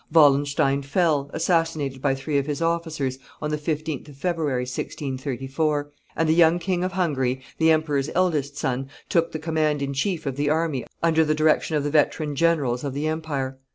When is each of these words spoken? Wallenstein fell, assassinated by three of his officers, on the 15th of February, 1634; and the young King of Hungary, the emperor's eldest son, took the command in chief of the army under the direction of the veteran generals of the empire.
Wallenstein 0.11 0.81
fell, 0.81 1.29
assassinated 1.31 2.01
by 2.01 2.15
three 2.15 2.39
of 2.39 2.47
his 2.47 2.59
officers, 2.59 3.19
on 3.39 3.51
the 3.51 3.57
15th 3.59 4.09
of 4.09 4.15
February, 4.17 4.63
1634; 4.63 5.91
and 6.15 6.27
the 6.27 6.33
young 6.33 6.57
King 6.57 6.83
of 6.83 6.93
Hungary, 6.93 7.43
the 7.59 7.69
emperor's 7.69 8.09
eldest 8.15 8.57
son, 8.57 8.89
took 9.09 9.31
the 9.31 9.37
command 9.37 9.79
in 9.83 9.93
chief 9.93 10.25
of 10.25 10.37
the 10.37 10.49
army 10.49 10.85
under 11.03 11.23
the 11.23 11.35
direction 11.35 11.77
of 11.77 11.83
the 11.83 11.91
veteran 11.91 12.35
generals 12.35 12.83
of 12.83 12.95
the 12.95 13.05
empire. 13.07 13.59